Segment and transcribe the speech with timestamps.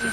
[0.00, 0.08] 今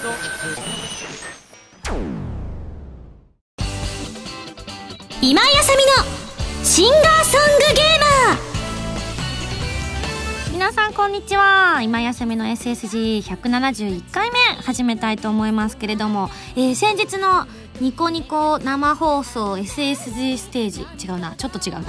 [5.41, 10.51] 井あさみのシンガーソングゲーマー。
[10.51, 11.79] 皆さんこんにちは。
[11.81, 17.47] 今井あさみの SSG171 回目始めたいと思いますけれども、えー、先日の
[17.79, 20.85] ニコニコ生放送 SSG ステージ。
[21.07, 21.33] 違うな。
[21.37, 21.83] ちょっと違うな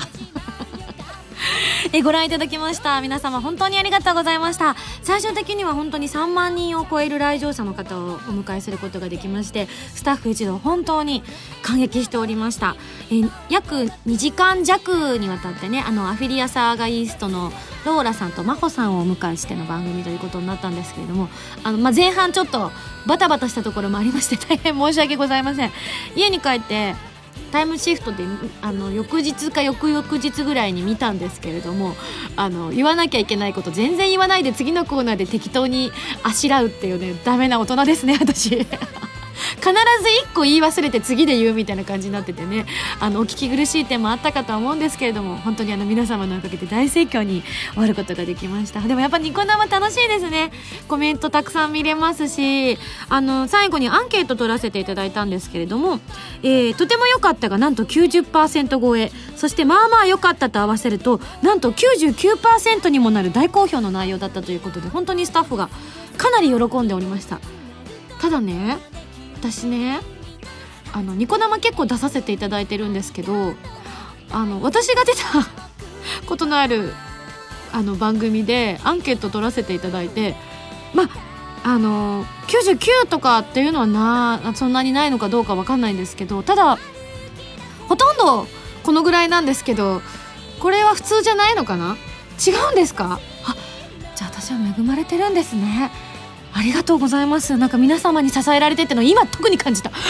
[1.92, 3.00] えご覧いただきました。
[3.00, 4.76] 皆様本当にありがとうございました。
[5.02, 11.22] 最終的には本当に3万人を超える来場者の方をお迎えすることができましてスタッフ一同本当に
[11.62, 12.76] 感激しておりました。
[13.10, 17.52] え約2時間弱にわたってねあのアフィリアサーガイーストの
[17.84, 21.28] ローラさんと真帆さんをお迎えしての番組ということになったんですけれども
[21.62, 22.70] あの、まあ、前半ちょっと
[23.06, 25.72] バタバタしたところもありまして大変申し訳ございません。
[26.14, 26.94] 家に帰って
[27.50, 28.24] タイムシフトで
[28.62, 31.94] あの翌日か翌々日ぐらいに見たんですけれども
[32.36, 35.90] あの言わなきゃいけないこと全然言わないで次のコーナーで適当に
[36.22, 38.66] あしらうっていうねダメな大人ですね私。
[39.56, 39.72] 必ず
[40.30, 42.66] 1個言い忘れて次で言うみたいな感じになっててね。
[43.00, 48.80] あのお聞き苦しい点もあったかとは思うんですけれども本当にあの皆様のおかげで大盛況に終わることができました。
[48.80, 50.50] でもやっぱニコ生楽しいですね。
[50.88, 52.78] コメントたくさん見れますし
[53.08, 56.00] あの最後にアンケート取らせていただいたんですけれども、
[56.42, 59.10] えー、とても良かったがなんと90%超え。
[59.36, 65.70] そしてまあまあ良かったと合わせるとなんと99%にもなる大好評の内容だったということで本当にスタッフが
[66.16, 67.40] かなり喜んでおりました。
[68.20, 68.78] ただね
[69.40, 70.00] 私ね
[70.92, 73.54] あのニコ生結構出させていただいてるんですけど
[74.30, 75.46] あの私が出た
[76.26, 76.92] ことのある
[77.72, 80.34] あの番組でアンケート取らせていただいて
[80.94, 81.08] まあ
[81.64, 86.78] あの99とかっていうのはなそんなにないのかどうか分かんないんですけどただ
[87.88, 88.46] ほとんど
[88.82, 90.00] このぐらいなんですけど
[90.60, 91.96] これは普通じゃないのかな？
[92.44, 93.20] 違うんですか？
[93.44, 93.54] あ
[94.16, 95.90] じゃあ私は恵まれてるんですね。
[96.58, 97.56] ありがとうございます。
[97.56, 99.92] なんか皆様に支えられてっての今特に感じた。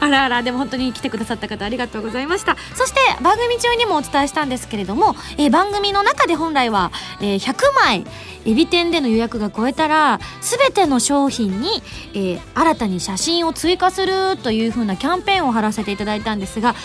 [0.00, 2.56] あらあらでも本当に来てくださった方ありがとうございました。
[2.76, 8.06] そして番組中にもお伝えしたんですけれども、えー、番組の中で本来は、えー、100枚
[8.46, 11.82] エビ天での予約が超えたら全ての商品に、
[12.14, 16.76] えー、新たに写真を追加するという風なキャンペーンを貼らせていただいたんですが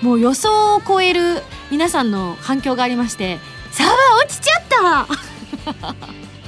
[0.00, 3.38] もう予想を超える皆さんの反響がありまして
[3.70, 3.92] 「サーバ
[4.24, 6.41] 落ちちゃった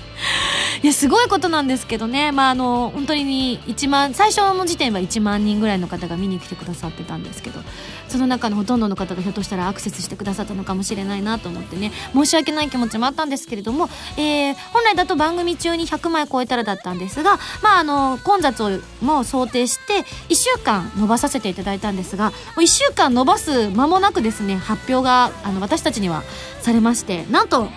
[0.86, 2.32] やすごいことなんですけどね。
[2.32, 7.60] まああの本当に1万最初の時点は1万人ぐらいの方が見に来てくださってたんですけど
[8.08, 18.70] その中のほとんどの方がひょっとしたらアクセスしてくださったのかもしれないなと思ってね申し訳ない気持ちもあったんですけれども、えー、本来だと番組中に100枚超えたらだったんですがまああの混雑を
[19.00, 26.22] も想定して1週間延ばさせていただいたんですがもう1週間延ばす間もなくですね発表があの私たちには
[26.60, 27.68] されましてなんと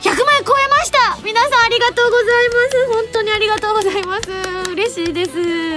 [0.00, 1.18] 100万円超えました。
[1.24, 2.86] 皆さんありがとうございます。
[2.92, 4.70] 本当にありがとうございます。
[4.70, 5.30] 嬉しいです。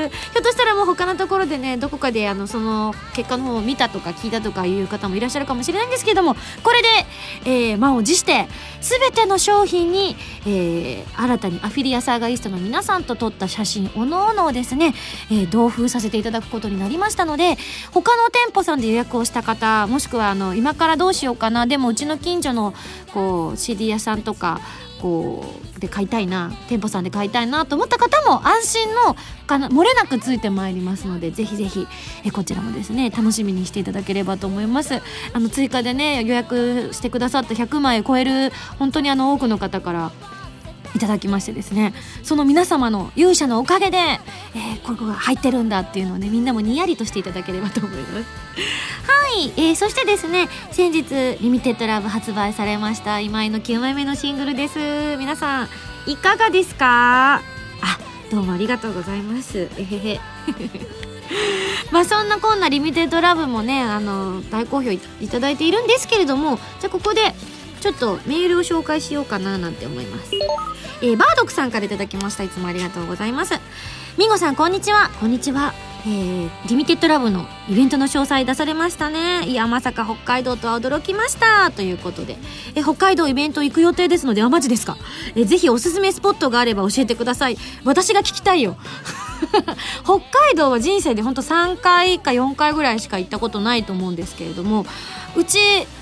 [0.10, 6.88] ひょっとしたらもう他のところでねどこかであのその結果の方を見たとか聞いたとかいう方もいらっしゃるかもしれないんですけれどもこれで、
[7.46, 8.48] えー、満を持して
[8.82, 10.16] 全ての商品に、
[10.46, 14.94] えー、新たにアフィリアサーガイストの皆さんと撮った写真おのおのをですね、
[15.32, 17.58] えー、同封させていただくことになりましたので
[17.92, 22.74] 他の店舗さんで予約をした方もしくはあの今からどうしようかなでもうちの近所の
[23.14, 24.62] こう CD 屋さんとか
[25.02, 25.44] こ
[25.78, 29.16] うで買いたいな店舗さんで買いたいなと思った方も安心の
[29.48, 31.88] かな漏れなくついてまいりますのでぜひぜひ
[32.24, 35.02] えこちらもですね楽しみにしていただければと思います。
[35.34, 40.12] あの追加でね予約してくださった100枚超える本当にあの多くの方から
[40.96, 41.94] いただきましてですね
[42.24, 48.12] その皆様の勇者のおかげで、えー、ここが入ってるんだっていうのをねみんなもにやりとしていただければと思います。
[48.14, 48.24] は
[49.40, 54.78] い、えー、そしてですね先日リミテッドラブ発売されました今井の9枚目のシングルです。
[55.18, 55.70] 皆さん
[56.08, 57.36] いかがですか？
[57.36, 57.42] あ
[58.32, 59.70] どうもありがとうございます。
[59.78, 60.20] えへへ。
[61.92, 65.00] まあそんなこんなリミテッドラブもねあの大好評い
[65.30, 67.34] ただいているんですけれどもじゃあここで
[67.82, 70.32] ちょっとメールを紹介しようかななんて思います。
[71.02, 72.44] えー、バードクさんから頂きました。
[72.44, 73.56] いつもありがとうございます。
[74.18, 75.10] みごさんこんにちは。
[75.20, 75.74] こんにちは。
[76.06, 79.48] えー、リミテッドラブのイベントの詳細出されましたね。
[79.48, 81.72] いやまさか北海道とは驚きました。
[81.72, 82.38] ということで。
[82.76, 84.98] え北海道イベント行く予定ですのであマジですか。
[85.36, 87.58] えぜひおすすめスポットがあれば教えてください。
[87.84, 88.78] 私が聞きたいよ。
[90.04, 94.86] 北海道は人生でほんと3回か4回ぐらいしか行ったことないと思うんですけれども
[95.36, 95.58] うち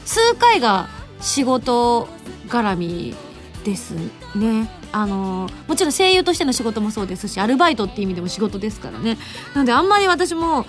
[0.06, 0.90] 数回が
[1.22, 2.08] 仕事
[2.48, 3.16] 絡み
[3.64, 3.94] です
[4.36, 4.70] ね。
[4.92, 9.18] あのもちろん声優としての仕事もそうですしアルバイトっていう意味でも仕事ですからね。
[9.54, 10.66] なのであんまり私も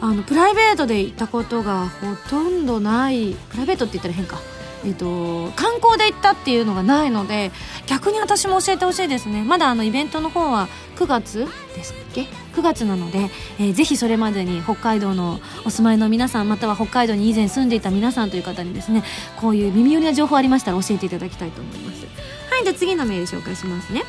[0.00, 4.40] あのプライベートで行ったことがほとんどないプライベートって言ったら変か。
[4.84, 7.52] えっと、観光で行ったっていうのがないので
[7.86, 9.42] 逆に私も教えてほしいですね。
[9.42, 12.22] まだあのイベントの方は9月ですっけ
[12.54, 19.02] ？9月なので、えー、ぜひそれまでに北海道のお住まいの皆さんまたは北海道に以前住んでいた皆さんという方にですね
[19.40, 22.06] こういう耳寄りな情報ありましたら教えていただきたいと思います。
[22.50, 24.02] はいじゃあ次のメール紹介しますね。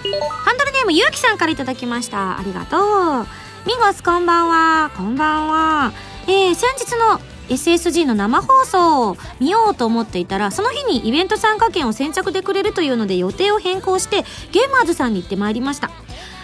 [0.44, 2.38] ハンドルネームゆうきさんからいただきました。
[2.38, 3.28] ありがとう。
[3.66, 4.92] ミゴスこんばんは。
[4.98, 5.94] こんばんは。
[6.28, 15.92] えー、先日の SSG の生放送を見ようと思っていたらその日にイベント参加券を先着でくれるというので予定を変更してゲーマーズさんに行ってまいりました。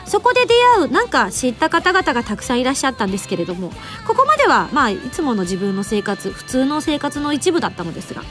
[0.10, 3.70] そこで出会うなんか知った方々がたくさんいらっしゃったんですけれども
[4.08, 8.24] ここまではまあいつもの自分の生活普通の生活の一部だったのですが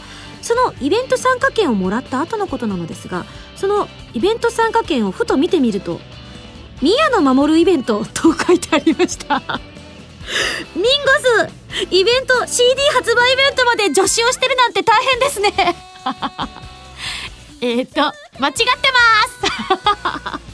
[0.43, 3.25] そのイベント参加券をもらった後のことなのですが
[3.55, 6.01] そのイベント参加券をふと見てみると
[6.83, 9.41] 「宮野守イベント」と書いてありました。
[10.75, 10.89] ミンゴ
[11.49, 15.53] スイベント CD 発売イベントまで助手をしてるなんて大変ですね。
[17.61, 18.01] えっと
[18.39, 20.49] 間違ってます。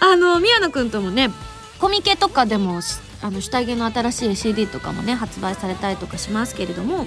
[0.00, 1.30] あの宮野くんともね
[1.78, 2.80] コミケとかでも
[3.22, 7.06] あの下着の新しい CD とかもね発売されたりとかしますけれども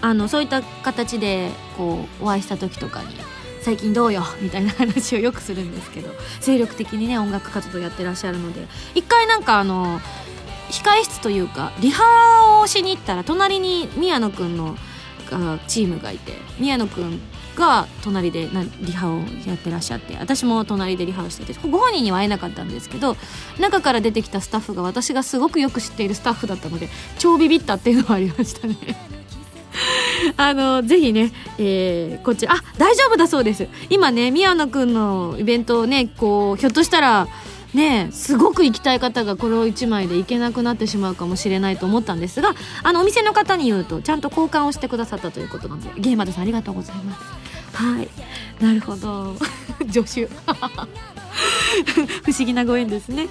[0.00, 3.16] あのそういった形でこうお会いした時とかに
[3.62, 6.10] 「最近どうよ」みたいな話をよくするんですけど
[6.40, 10.00] 精力的にね音楽活動やってらっしゃるので一回なんかあの
[10.72, 14.76] 控え室というかリハをしに行ったら隣に宮野くんの
[15.68, 17.20] チームがいて宮野くん
[17.54, 18.48] が隣で
[18.80, 23.16] リハをやってらっしゃって私も隣でリハをしててご本人には会えなかったんですけど
[23.60, 28.76] 中から出てきたスタッフが私がすごくよく知っているスタッフだったので超ビビったっていうのはありましたね。
[30.36, 33.68] あのぜひね、えー、こっちあ大丈夫だそうです。
[33.90, 37.28] 今ね宮野くんのイベントをねこうひょっとしたら
[37.74, 47.42] ねすごく行きたい方がこれを1枚で行けなくなってしまうかもしれないと思ったんですがあのお店の方に言うとちゃんと交換をしてくださったということなのでゲーマーさんありがとうございます。
[47.74, 48.08] はい。
[48.62, 49.34] なるほど。
[49.90, 50.28] 助手。
[52.22, 53.28] 不思議なご縁ですね。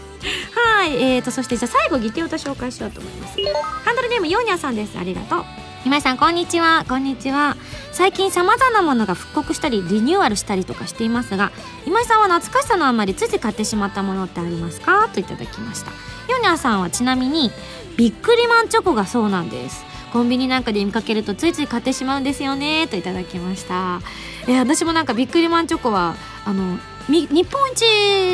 [0.56, 0.96] はい。
[0.96, 3.38] えーとそしてじゃあ最後ギテオタ紹介しようと思います。
[3.86, 4.98] ハンドルネームヨーニャさんです。
[4.98, 5.46] ありがとう。
[5.84, 6.86] 今井さんこんにちは。
[6.88, 7.58] こんにちは。
[7.92, 11.52] 最近さまざまなものが復刻したりリニューアルしたりとかしていますが
[11.88, 15.10] 今井さんは懐かしさのあまりついつい買ってしまったものってありますか？
[15.10, 15.92] といただきました。
[16.32, 17.52] ヨニャさんはちなみに
[17.98, 19.84] ビックリマンチョコがそうなんです。
[20.14, 22.88] コンビニなんかで見かけるとついつい買ってしまうんですよね。
[22.88, 24.02] といただきました。
[24.48, 26.78] え私もなんかビックリマンチョコはあの
[27.12, 27.82] 日本一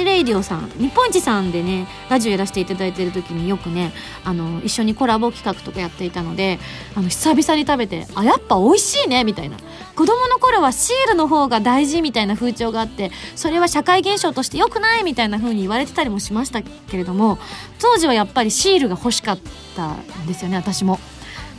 [0.06, 3.92] レイディオさん日本一さんでねラジオやらせていただいてる時によくね
[4.24, 6.60] あの一緒にコラボ企画とかやっていたので
[6.96, 9.58] あの久々に食べてあやっぱ美味しいねみたいな
[9.96, 17.40] 子供の頃はシールの方が大事みたいな風潮があってそれは社会現象として良くないみたいな風に言われてたりもしましたけれども
[17.80, 19.40] 当時はやっぱりシールが欲しかっ
[19.76, 21.00] たんですよね私も。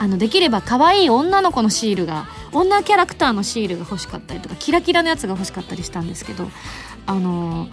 [0.00, 6.49] あのできれば可愛い女の子のシールが女キャラクターのシールが欲しかったりとかキラキラのやつが欲しかったりしたんですけど
[7.08, 7.66] あの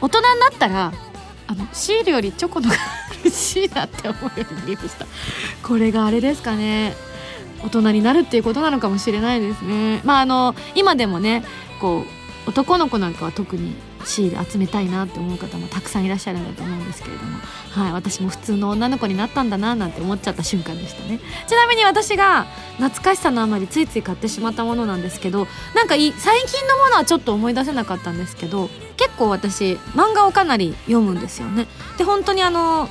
[0.00, 0.92] 大人になったら
[1.46, 2.76] あのシールよりチョコのが
[3.22, 5.06] 嬉しいなって思うようになりました。
[5.62, 6.94] これがあれですかね。
[7.62, 10.00] 大人になるっていうことなのかもしれないですね。
[10.04, 11.44] まああの今でもね
[11.80, 12.04] こ
[12.46, 17.38] う男の子なんかは特にシール集めたいなって思う方もたくさんいらっしゃるんだと思うんですけれども、
[17.70, 21.20] はい、私も普通の女の子になったんだななんて思っちゃった瞬間でしたね。
[21.46, 22.46] ちなみに私が
[22.76, 31.66] 懐かしさのあまりついつい買ってしまったものなんですけどなんか最近のものはちょっと思い出せなかったんですけど結構私漫画をかなり読むんですよね。
[31.96, 32.88] で本当にあの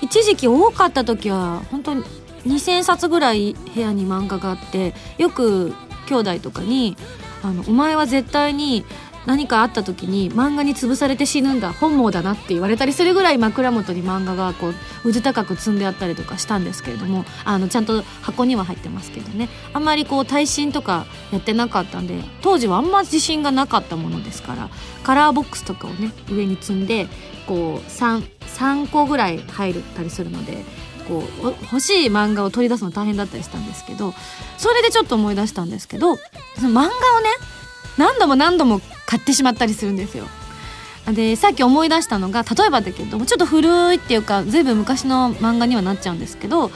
[0.00, 2.04] 一時期多かった時は本当に
[2.46, 5.74] 2,000冊ぐらい部屋に漫画があってよく
[6.06, 6.96] 兄弟とかに
[7.42, 8.84] あの「お前は絶対に
[9.26, 14.74] 何かあった時に漫画に潰されて死ぬんだ本望だなって言われたりするぐらい枕元に漫画がこう
[15.04, 19.48] うず高く積んであったりとかしたんですけれどもあのちゃんと箱には入ってますけどね。
[19.72, 24.70] あんまりこう耐震とかやってなかったんで当時はあんま自信がなかったものですから
[25.02, 27.08] カラーボックスとかをね上に積んで
[27.46, 30.64] こう 3, 3個ぐらい入ったりするので
[31.08, 34.14] こう欲しい漫画を取り出すの大変だったりしたんですけど
[34.58, 36.22] それでちょっと思い出したんですけどそ
[36.62, 36.90] の漫画をね
[37.96, 40.26] 何度も何度も買ってしまったりするんですよ。
[41.12, 46.70] でさっき思い出したのが例えばだけどもちょっと古いっていうか随分昔の漫画にはなっちゃうんですけど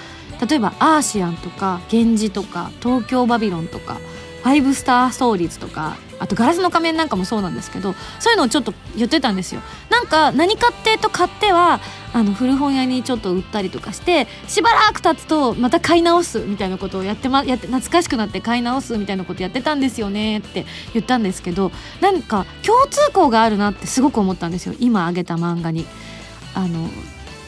[0.48, 3.98] 例えば「アーシアン」とか「源氏」とか「東京バビロン」とか
[4.42, 9.60] 「ファイブスターストーリーズ」とかあと「ガラスの仮面」なんかもそうなんですけどそういうのをちょっと言ってたんですよ。
[9.90, 11.80] なんか何かってと買っては
[12.12, 25.86] あの古本屋にちょっと売ったりとかしてしばらく経つとまた買い直すみたいなことをやってまやって懐かしくなって買い直すみたいなことやってたんですよねって言ったんですけどなんか共通項があるなってすごく思ったんですよ今あげた漫画に。
[26.54, 26.88] あの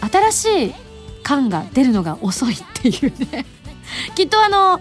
[0.01, 0.75] 新しい
[1.23, 3.47] 感が出るのが遅いっていうね
[4.15, 4.81] きっとあの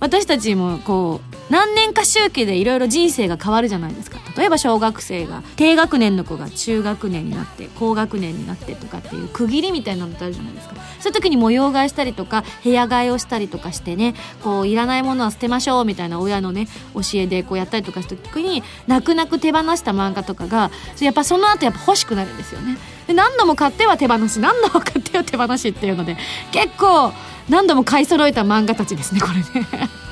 [0.00, 4.18] 私たちもこう何年か周期でいろいろ人生が変わるじゃないですか。
[4.36, 10.74] 例えば小学生が低学年の子が中学年になって高学年になってとかっていう区切りみたいなのってあるじゃないですか。
[11.00, 20.70] そういう時に模様替えしたりとか部屋替えをしたりとかしてねこういらないものは捨てましょうみたいな親のね教えでこうやったりとかした時に泣く泣く手放した漫画とかが
[21.00, 22.78] やっぱその後やっぱ欲しくなるんですよね。
[23.06, 26.16] で何度も買っては手放し何度も買っては手放しっていうので
[26.52, 27.12] 結構
[27.50, 30.03] 何度も買い揃えた漫画たちですねこれね。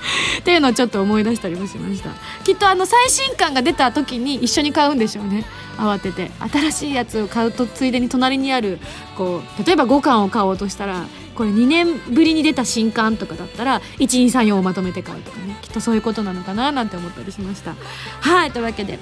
[0.40, 2.10] っていうのをちょっと思い出したりもしました。
[2.44, 5.44] きっとあの最新刊が出た時に一緒に買うんでしょうね。
[5.76, 6.30] 慌てて。
[6.38, 8.78] 新しいやつを買うとついでに隣にある
[9.16, 15.56] こう例えば5巻を買おうとしたらこれ2年ぶりに出た新刊とかだったら1234をまとめて買うとかね。
[15.62, 17.74] きっとそういうことなのかななんて思ったりしました。
[18.20, 18.98] はいというわけで。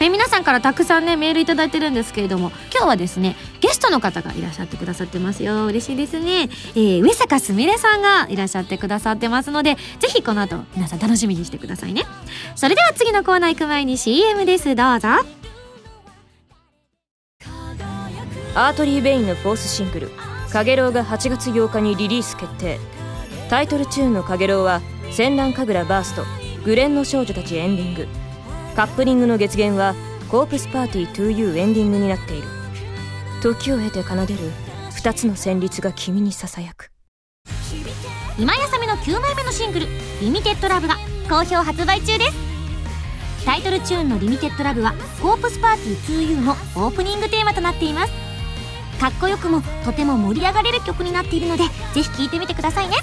[0.00, 5.66] え皆さんからたくさんねメールいただいてるんですけれども今日はですねゲストの方がいらっしゃってくださってますよ。
[5.66, 12.04] 嬉しいですね、えー、上坂すみれさんがいらっしゃってくださってますのでぜひこの後皆さん楽しみにしてくださいね。
[12.56, 14.74] それでは次のコーナー行く前に CM です。
[14.74, 15.08] どうぞ。
[18.56, 20.10] アートリー・ベインのフォースシングル
[20.52, 22.78] 「かげろう」が8月8日にリリース決定。
[23.50, 26.24] タイトルチューンの「かげろう」は「戦乱神楽バースト」
[26.64, 28.08] 「グレンの少女たちエンディング」
[28.74, 29.94] カップリングの月限は
[30.28, 32.48] コープスパーティー 2U エンディングになっている。
[33.40, 34.50] 時を経て奏でる
[34.90, 36.90] 2つの旋律が君にささやく。
[38.36, 39.86] 今やさみの9枚目のシングル
[40.20, 40.96] 「リミテッドラブが
[41.28, 42.36] 好評発売中です。
[43.44, 48.12] タイトルチューンの「リミテッドラブはコープスパーティー 2U のオープニングテーマとなっています。
[48.98, 51.62] かっこよくもとても盛り上がれる曲になっているので
[51.94, 52.96] ぜひ聴いてみてくださいね。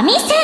[0.00, 0.39] ファ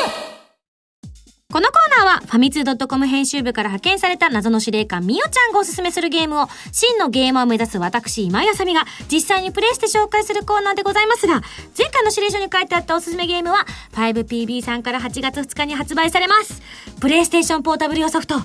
[2.27, 11.41] ファミツー .com 編集部から派遣された謎の司令官みおちゃんがおすすめするゲームを真のゲーマーを目指す私今井あさみが実際にプレイして紹介するコーナーでございますが
[11.77, 16.61] 前回の指令書に書いてあったおすすめゲームは 5PB さんから8月2日に発売されます
[16.99, 18.35] プレイステーションポータブル用ソフト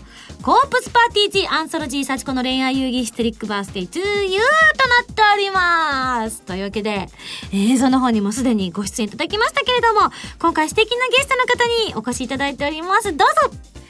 [0.43, 4.41] コープスパーティー G アンソロジー幸子の恋愛遊戯ヒストリックバースデー to you
[4.77, 6.43] となっております。
[6.43, 7.07] というわけで
[7.53, 10.01] 映像の方にもすでにご出演いただきましたけれども
[10.41, 13.17] 今回素敵なゲストの方にお越しいただいております。
[13.17, 13.82] どうぞ。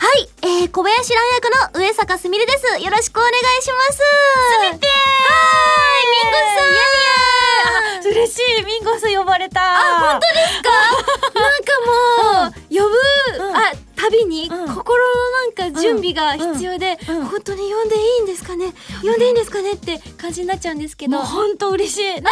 [0.00, 0.28] はい、
[0.62, 2.82] えー、小林蘭役の上坂すみれです。
[2.82, 3.96] よろしくお願いします。
[3.98, 4.02] す
[4.72, 4.90] みてー。
[4.90, 5.34] は
[6.00, 6.36] い、ミンゴ
[8.02, 8.12] さん。
[8.12, 8.64] 嬉しい。
[8.64, 9.60] ミンゴス呼ばれた。
[9.62, 10.70] あ、本当ですか？
[11.38, 12.88] なんかもう、呼
[13.38, 13.56] ぶ、うん。
[13.56, 14.74] あ、たびに、うん。
[14.74, 18.72] 心のなんか準備が必要で、本当に呼んでいいんですかね？
[19.02, 21.18] 呼んでいいんですかねって感じになっちゃうんですけど。
[21.18, 22.06] もう本当嬉しい。
[22.14, 22.30] なんか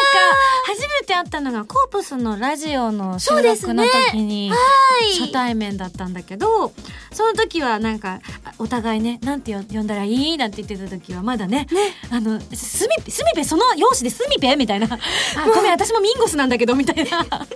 [0.64, 4.56] 初めて会ったのがコープスのラジオの収録のね時には
[5.02, 5.18] い。
[5.20, 6.72] 初対面だったんだけど
[7.18, 11.66] その時はなんかあお互いねなんてよ呼んだらいいなんて言ってた時はまだね
[12.12, 14.86] あのすみすみぺその容姿ですみぺみたいな。
[14.86, 14.98] あ
[15.48, 17.18] ごめん私もミンゴスなんだけどみたいな。
[17.26, 17.48] 確か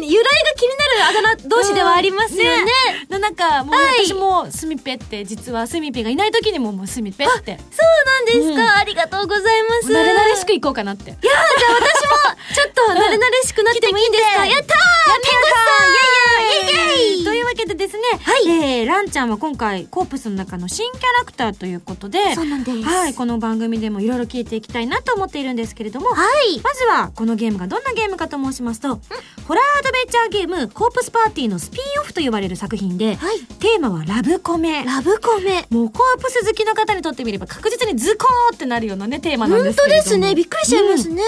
[0.00, 2.72] に由来が気になるあだ名同士ではありますよね。
[3.08, 4.06] ななんかもうはい。
[4.06, 7.58] 私もスミペって実はスミペがいない時にももうスミペって。
[7.70, 8.78] そうなんですか、うん。
[8.80, 9.86] ありがとうございます。
[9.86, 11.10] 慣れ慣れしくいこうかなって。
[11.10, 17.16] いやーじゃあ私もちょっと 慣れ慣れしくなってもいいんですか、やったーミンゴスさんイエイイエイ。
[17.16, 17.24] イエイ。
[17.24, 18.48] というわけでですね、はい。
[18.48, 22.82] えー、ランちゃんは今回コープスの中の新キャラクターということでそうなんです。
[22.82, 26.60] はい、この番組でもいろいろ聞いていきたいなと思っているんですけれども、はい。
[26.60, 29.00] まずはこのゲームがどんなゲームかと申しますと、
[29.46, 33.40] ホラーアドベンチャーゲームコープスパーティーのスピンオフと呼ばれる作品で、はい。
[33.58, 34.84] テーマはラブコメ。
[34.84, 35.66] ラブコメ。
[35.70, 40.02] もうコープス好きの方にとってみれば確実にズコーってなるようなねテーマなんで本すけれども。
[40.02, 40.34] 当ですね。
[40.34, 41.22] びっくりしちゃいますね、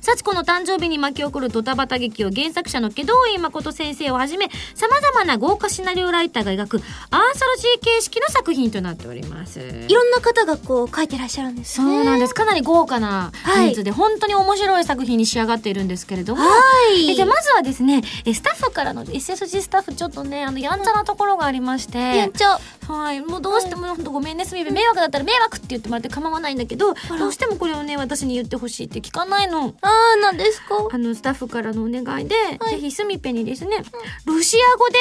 [0.00, 9.60] 幸子の誕生日に巻き起こるドタバタ劇を原作者の祁答院誠先生をはじめ様々な豪華シナリオライターが描くアンソロジー形式の作品となっております。
[9.60, 11.86] いろんな方がこう書いてらっしゃるんですね。
[11.86, 12.34] そうなんです。
[12.34, 13.68] かなり豪華なはい。
[13.68, 16.48] 人数で本当に面白い作品に仕上がっているんですけれども、は
[16.96, 17.10] い。
[17.10, 27.18] えじゃあまずはですねえスタッフからの SSG スタッフちょっとねあのやんちゃなところがありまして、やんちゃはい、もうどうしても本当ごめんねすみれ迷惑だったら迷惑って言ってもらって構わないんだけどら。
[27.18, 29.74] どうしてもこれをね私に言ってほしいって聞かないの。
[29.82, 33.77] あーなんですかあのスタッフからのお願いで、はいぜひスミペにですね、
[34.25, 34.99] ロシア語で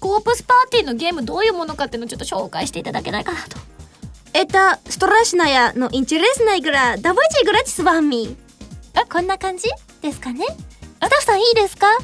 [0.00, 3.58] コープスパーティーのゲームどういうものかっていうのをちょっと紹介していただけないかなと。
[4.32, 6.96] Это страшная, но интересная игра.
[6.98, 8.36] Давайте играть с вами.
[8.94, 9.68] あ、こんな感じ
[10.02, 10.44] ですかね
[11.03, 11.87] スタッフさんいいですか？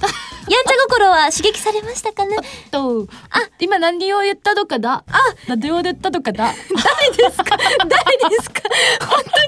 [0.49, 2.37] やんちゃ心は刺激されましたかね？
[2.71, 5.03] と、あ、今何を言ったのかだ？
[5.11, 6.53] あ、何を言ったのかだ？
[7.11, 7.57] 誰ですか？
[7.85, 8.61] 誰ですか？
[9.07, 9.41] 本当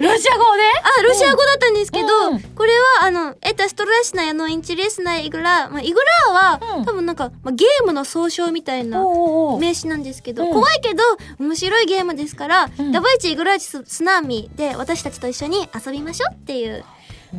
[0.00, 0.62] にロシア語で
[0.98, 2.40] あ、ロシア語だったんですけど、うん。
[2.40, 6.84] これはあの、エタストラシナヤのインチレスナイイグラ、まあ、イグラは、うん。
[6.84, 9.00] 多分なんか、まあ、ゲームの総称みたいな
[9.58, 10.52] 名詞なんですけど、うん。
[10.52, 11.02] 怖いけど
[11.38, 12.92] 面白いゲームですから、うん。
[12.92, 16.84] ダブイチイグラーチススナーミで私たちと一緒に遊びましょうっていう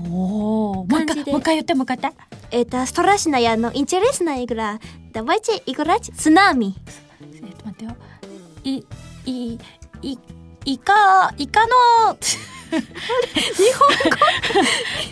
[0.10, 2.20] おーもう一回もう一回言ってもう一回言って。
[2.52, 4.80] えっ、とストラシナヤのインチェレスナイグラ
[5.12, 6.76] ダブイチイグラーチスナーミ。
[7.22, 7.96] えっと待ってよ。
[8.64, 8.84] い
[9.26, 9.60] い
[10.02, 10.20] い
[10.66, 12.18] イカイカの
[12.70, 13.94] 日本語。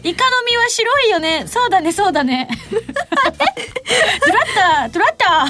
[0.03, 1.45] イカの身は白いよね。
[1.47, 2.47] そうだねそうだね。
[2.69, 5.45] トゥラッタトゥラッタ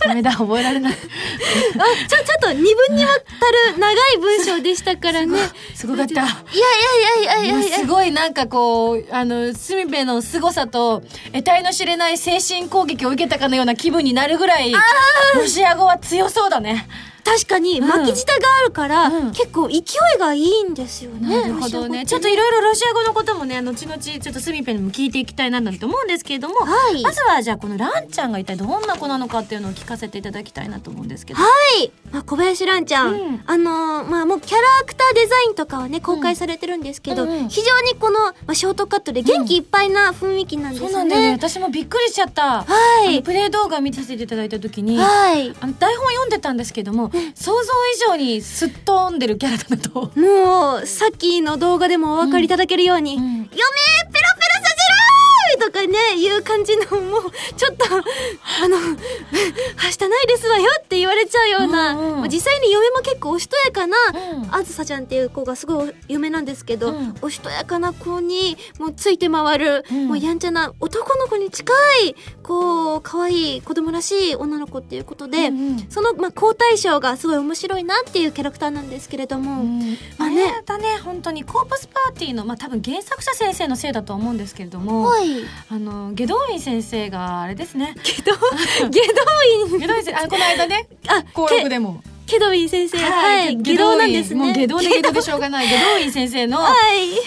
[0.00, 0.92] ダメだ覚えられない。
[0.92, 0.96] あ
[2.08, 5.38] ちょちょっと二分にわたる長い文章でしたからね。
[5.74, 6.12] すごかった。
[6.12, 6.26] いやい
[7.26, 16.88] やいやいやいやすごいなんかこうあのスミペの凄さと得体の知れない精神攻撃を受けたかのような気分になるぐらいロシア語は強そうだね
[17.24, 19.32] 確かに巻き舌があるから、うん。
[19.32, 19.82] 結構勢い
[20.18, 21.42] がいいんですよね。
[21.42, 22.06] なるほどね。
[22.06, 27.02] ちょっといろいろロシア語のこともね後々ちょっとスミペにも聞いていきたいななんて思うんですけれども、はい。
[27.02, 31.48] まずはじゃあこのランちゃんが一体どんな子なのかっていうのを聞かせていただきたいなと思うんですけど、は
[31.80, 33.42] い、まあ、小林蘭ちゃん、うん。
[33.46, 37.48] あのーまあもうキャラクターデザインとかはね公開されてるんですけど、うんうん。
[37.48, 40.88] 非常にこの、まあ、ショートカットで元気いっぱいな雰囲気なんですね。
[40.90, 41.32] そうなんだよね。
[41.32, 43.22] 私もびっくりしちゃった、はい。
[43.22, 45.54] プレイ動画見させていただいた時に、はい。
[45.60, 50.10] あの台本読んでたんですけども想像以上にすっ飛んでるキャラだなと。
[50.18, 54.27] もう、さっきの動画でもお分かりいただけるように、うん嫁ペロ
[55.68, 57.22] とかね、いう感じの、もう、
[57.56, 58.76] ちょっと、あの、
[59.76, 62.18] はしたないですわよって言われちゃうような、うんうん。
[62.20, 64.54] まあ実際に嫁も結構おしとやかな、うん。
[64.54, 67.14] あずさちゃんっていう子がすごい嫁なんですけど、うん。
[67.20, 70.08] おしとやかな子にもうついて回る、うん。
[70.08, 71.72] もうやんちゃな男の子に近
[72.06, 75.86] いこう可愛い子供らしい女の子っていうことで、うんうん。
[75.90, 79.64] その、まあ、好対象がすごい面白いなっていうキャラクターなんですけれども、
[80.18, 87.94] あれだね本当にコープスパーティーのまあ多分原作者先生のせいだと思うんですけれども、はいあの下道院先生があれですね。
[88.02, 88.32] けど
[88.90, 89.80] ゲドイン。
[89.80, 92.98] 下道院先生あこの間ねあ登録でもケドウィン先生。
[92.98, 93.56] はい。
[93.56, 94.44] 下道なんですね。
[94.44, 95.66] もう下道で下道でしょうがない。
[95.68, 96.74] 下道院先生の、はい。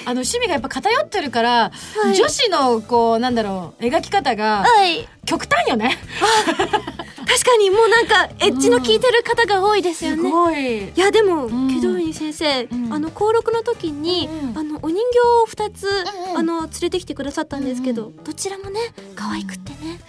[0.06, 1.72] あの趣味がやっぱ偏ってるから、
[2.04, 2.16] はい。
[2.16, 5.08] 女子のこうなんだろう描き方がはい。
[5.26, 5.98] 極端よね。
[6.46, 10.84] 確かにもうなんか エッジの効いてる方が多いですよすね、ごい。
[10.90, 11.74] いやでも、うん。
[11.74, 12.94] ケドウィン先生、うん。
[12.94, 14.58] あの登録の時に、うんうん。
[14.58, 16.38] あのお人形を2つ、うんうん。
[16.38, 18.80] あの連れてきてくださったんですけど、どちらもね
[19.16, 20.00] 可愛くってね、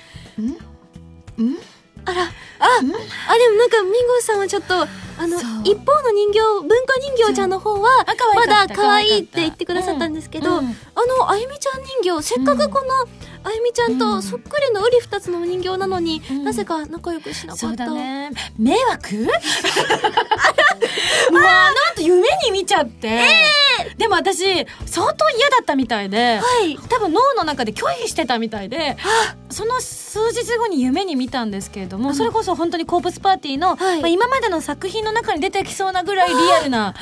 [1.38, 1.59] うん？
[2.05, 2.31] あら。
[2.62, 2.95] ああでも
[3.57, 4.87] なんかミンゴさんはちょっとあ
[5.27, 10.67] の一方の人形文化人形ちゃんの方はまだ可愛いって言ってくださったんですけど、うん。
[10.67, 12.88] うんあのあゆみちゃん人形せっかくこの、
[13.45, 16.45] あゆみちゃんとそっくりのうり二つのお人形なのに、うん。
[16.45, 17.77] なぜか仲良くしなかった。
[17.87, 18.31] だね。
[18.59, 19.17] 迷惑？
[21.33, 23.23] もうあなんと夢に見ちゃって、
[23.96, 26.76] でも私相当嫌だったみたいで、はい。
[26.88, 28.96] 多分脳の中で拒否してたみたいで
[29.50, 34.00] その数日後に夢に見たんですけれども、それこそ本当にコープスパーティーの、はい。
[34.00, 36.94] まあ、今までの作品の中に出てきそうなぐらいリアルな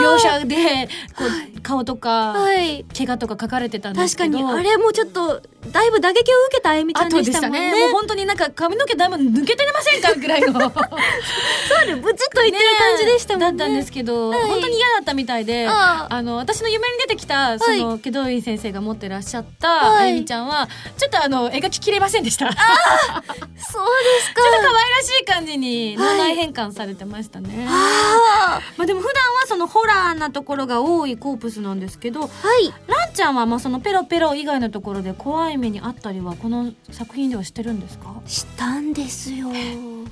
[0.00, 1.24] 描写でこ
[1.56, 2.84] う顔とか、はい。
[2.96, 7.72] 怪我とか書かれてたんです確かけどにあれもちょっとだいぶ打撃を受けたあゆみちゃん後でしたもんね。
[7.72, 7.80] ね。
[7.86, 10.52] もう本当になんか髪の毛だいぶ抜けてませんかぐらいの。
[10.60, 13.58] そうでブチッと言ってる感じでしたもんね。
[13.58, 14.42] だったんですけど、はい。
[14.42, 20.04] 本当に嫌だったみたいでああの私の夢に出てきたその、祁答院先生が持ってらっしゃった、はい。
[20.04, 22.46] あゆみちゃんはちょっとあの描ききれませんでした。
[22.46, 24.42] ちょっとそうですか。
[24.64, 32.72] 可愛らしい感じに脳内変換されてましたね、あまあ、でも普段はそのホラーなところが多いコープスなんですけどーはい。
[32.86, 38.14] ランちゃんはまあそのペロペロ以外のところで怖い目にあったりはこの作品ではしてるんですか？
[38.26, 39.48] したんですよ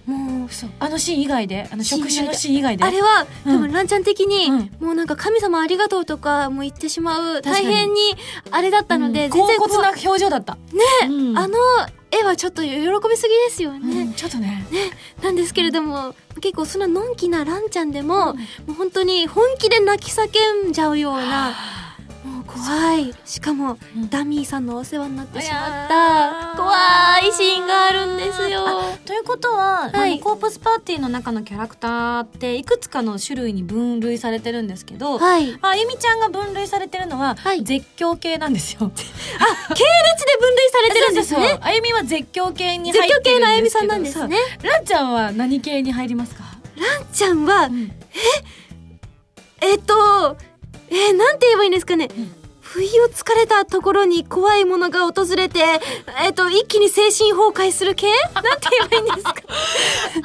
[0.07, 2.15] もう嘘あのシーン以外であのシーン以外で？
[2.15, 2.77] 触手のシーン以外。
[2.77, 3.57] であれは、うん。
[3.57, 4.87] 多分ランちゃん的に、うん。
[4.87, 8.01] もうなんか神様ありがとうとかも言ってしまう大変に
[8.51, 9.31] あれだったので、うん。
[9.31, 10.55] 全然高骨な表情だった。
[10.55, 10.61] ね、
[11.09, 11.39] うん。
[11.39, 11.57] あの
[12.11, 14.13] 絵はちょっと喜びすぎですよね、うん。
[14.15, 14.67] ちょっとね。
[15.23, 18.37] なんですけれども結構そんなのんきなランちゃんでも、も
[18.69, 20.27] う本当に本気で泣き叫
[20.69, 21.55] んじゃうような
[22.55, 23.15] 怖い。
[23.25, 24.11] しかも、うん。
[24.11, 25.95] ダミーさんのお世話になってしまった。
[26.55, 26.57] ー。
[26.57, 26.71] 怖
[27.27, 28.67] いシーンがあるんですよ。
[28.67, 30.21] あということは、はい。
[30.21, 35.59] コープスパーティーの中のキャラクターっていくつかの種類に分類されてるんですけど、はい。
[35.63, 37.65] あゆみちゃんが分類されてるのは、はい。
[37.65, 38.91] 絶叫系なんですよ。
[38.95, 41.59] 系列で分類されてるんですね。
[41.61, 44.37] あゆみは絶叫系に絶入ってるんですけど叫系のあゆみさんなんですね。
[44.37, 46.45] さランちゃんは何系に入りますか、
[46.77, 47.93] ランちゃんは、うん。
[49.61, 50.37] えっと
[50.91, 52.09] えーなんて言えばいいんですかね、
[52.73, 55.61] 不意をつかれたところに怖いものが訪れて、
[56.25, 58.07] えっと、一気に精神崩壊する系？
[58.35, 59.35] なんて言えばいいんですか？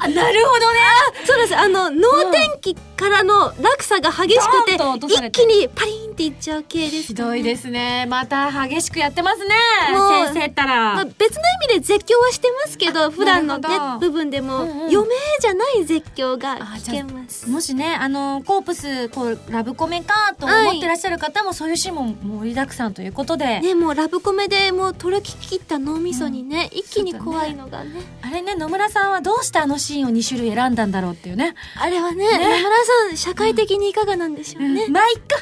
[0.00, 0.78] あなるほどね。
[1.26, 1.54] そうです。
[1.56, 8.06] あの、脳天気からの落差が激しくて一気にパリーンっていっちゃう系です、ひどいですね。
[8.08, 9.54] また激しくやってますね。
[9.92, 13.68] もう先生ったら、まあ、別の意味で絶叫はしてますけど普段のね
[14.00, 14.78] 部分でも、うんうん。
[14.88, 15.04] 余命
[15.40, 17.48] じゃない絶叫があ聞けます。
[17.48, 17.94] もしね。
[17.94, 22.04] あのコープスこうラブコメかと思ってらっしゃる方も、そういうシーンも
[22.40, 28.02] 盛りだくさんということで、ねもうラブコメでもう取り切った脳みそにね、一気に怖いのがね。
[28.22, 31.54] あれね野村さんはどうしてあのシーンを2種類選んだんだろうっていうね。
[31.76, 32.58] あれはね野村
[32.88, 35.36] さん社会的にいかがなんでしょうね、まあいっか。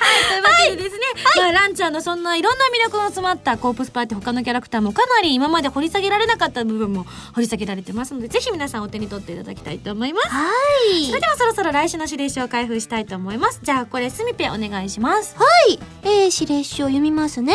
[0.00, 0.68] はい。
[0.68, 1.04] というわけでですね、
[1.36, 10.28] まあ、ランちゃんのそんないろんな魅力の詰まったコープスパーティー他のキャラクターもかなり今まで掘り下げられなかった部分も掘り下げられてますのでぜひ皆さんお手に取っていただきたいと思います。
[10.28, 10.46] は
[10.94, 11.06] い。
[11.06, 13.60] それではそろそろ来週の指令書を開封したいと思います。
[13.62, 15.36] じゃあこれすみぺお願いします。
[15.36, 15.78] はい。
[16.02, 17.54] えー、指令書を読みますね。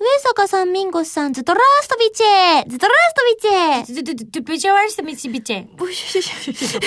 [0.00, 6.80] 上坂さん、ミンゴスさん、ズドラーストビチェズドラーストビチェずずずずビジュアルしてみちびちブシュシュシュ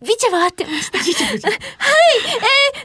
[0.00, 0.98] ビチェは合ってました。
[0.98, 1.08] はい。
[1.08, 1.42] えー、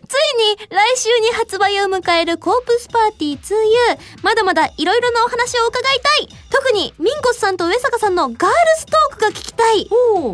[0.07, 4.23] ついに来週に発売を迎えるコープスパーティー 2U。
[4.23, 6.27] まだまだいろいろなお話を伺いたい。
[6.51, 8.47] 特にミンゴスさんと上坂さんのガール
[8.79, 9.87] ストークが聞きたい。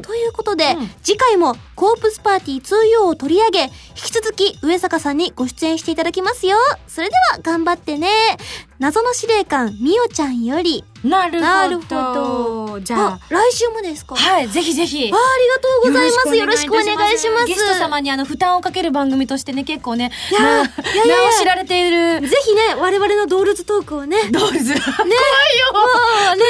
[0.03, 6.55] ということで、うん次回もコープスパーティー 2U を取り上げ、引き続き上坂さんにご出演していただきますよ。
[6.87, 8.07] それでは頑張ってね。
[8.81, 10.83] 謎の司令官、みおちゃんより。
[11.03, 11.27] な
[11.67, 13.19] るほどじゃあ。
[13.29, 14.15] 来週もですか？
[14.15, 15.11] はいぜひぜひ。
[15.11, 16.35] あありがとうございます。
[16.35, 17.45] よろしくお願いします。
[17.45, 21.15] ゲスト様にあの負担をかける番組としてね結構ねいやーまあいやいや。
[21.15, 22.21] いや名を知られている。
[22.27, 24.73] ぜひね、我々のドールズトークをね、ドールズ。
[24.73, 24.79] ね、
[25.73, 25.81] も
[26.33, 26.43] うね、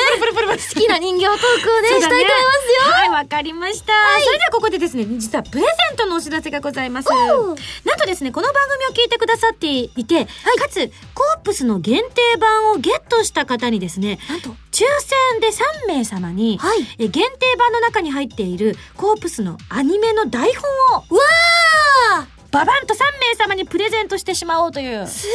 [0.73, 2.93] 好きな人形トークをね、したいと思いますよ。
[2.93, 7.09] はいわかりました、それではここでですね実はプレゼントのお知らせがございます。
[7.09, 10.31] なんとですねこの番組を聞いてくださっていて、か
[10.69, 16.79] つコープスの限定版をゲットした方にですねなんと、抽選で3名様に、はい。
[16.97, 21.21] え限定版の中に入っているコープスのアニメの台本をうわ
[22.51, 22.97] ババンと3
[23.29, 25.27] 名様にプレゼントしてしまおうというーす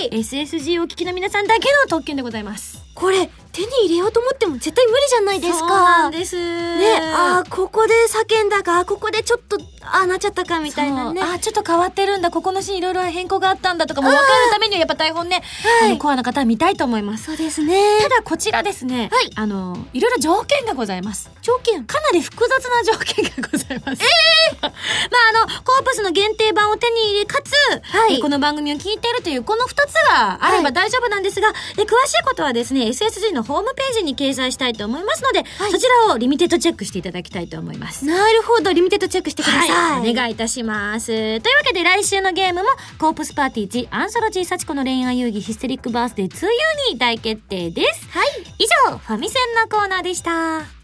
[0.00, 6.08] ごい！SSG をお聞きの皆さんだけの特権でございますこれ、手に入れようと思っても絶対無理じゃないですそうなか。
[6.08, 6.36] んです。
[6.36, 11.20] ね、あーここで叫んだか、あーここでちょっと、あーなっちゃったかみたいなね。
[11.22, 11.30] そう。
[11.30, 12.30] あちょっと変わってるんだ。
[12.30, 15.42] ここのシーンいろいろ変更があったんだとかも分かるためにはやっぱ台本ね、
[15.80, 15.90] はい。
[15.92, 17.24] あのコアな方は見たいと思います。
[17.24, 18.00] そうですね。
[18.02, 18.08] た。
[18.10, 19.30] だこちらですね、はい。
[19.36, 21.30] あのいろいろ条件がございます。
[21.40, 21.84] 条件。
[21.84, 24.02] かなり複雑な条件がございます。
[24.02, 28.16] ええまああの、コープスの限定版を手に入れ、かつ、はい。
[28.16, 38.04] えこの番組を聞いているという、この二つがあれば大丈夫なんですが、え詳しいことはですね、SSG のホームページに掲載したいと思いますので、はいそちらをリミテッドチェックしていただきたいと思います。
[38.04, 39.70] なるほど、リミテッドチェックしてください。
[39.70, 41.06] はい、お願いいたします。
[41.06, 42.68] というわけで来週のゲームも、
[42.98, 48.08] コープスパーティー1アンソロジー幸子の恋愛遊戯ヒステリックバースデー 2U に大決定です。
[48.10, 48.28] はい。
[48.58, 50.75] 以上、ファミセンのコーナーでした。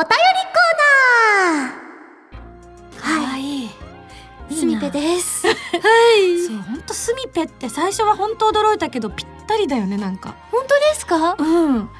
[0.00, 0.16] お便り
[0.48, 1.84] コー
[3.02, 3.70] ナーかわいい。
[4.50, 5.46] すみぺでです。
[5.46, 5.54] はい。
[6.46, 10.36] そう、ほんとスミペって最初は本当驚いたけどぴったりだよね、なんか。
[10.50, 11.36] 本当ですか？
[11.38, 11.90] うん。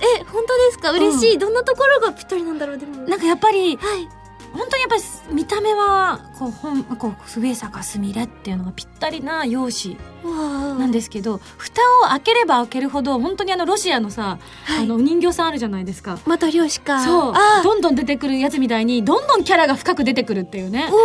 [0.00, 0.92] え、本当ですか？
[0.92, 3.02] 嬉しい、どんなところがぴったりなんだろうでも。
[3.02, 4.08] なんかやっぱり、はい。
[4.56, 5.02] 本当にやっぱり
[5.34, 9.96] 見た目は、こう、ほん、こう、上坂すみれっていうのがぴったりな容姿。
[10.26, 16.18] なんですけど、蓋を開ければ開けるほど、本当にあの、ロシアのさ、はいあの、お人形さんあるじゃないですか。
[16.26, 17.04] また漁師か。
[17.04, 17.32] そう。
[17.34, 20.88] あどんどん出てくるやつみたいに、どんどんキャラが深く出てくるっていうね。
[20.88, 20.98] おも